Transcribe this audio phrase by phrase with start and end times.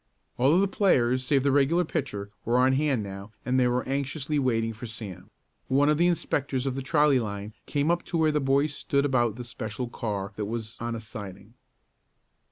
[0.39, 3.87] All of the players, save the regular pitcher, were on hand now and they were
[3.87, 5.29] anxiously waiting for Sam.
[5.67, 9.05] One of the inspectors of the trolley line came up to where the boys stood
[9.05, 11.53] about the special car that was on a siding.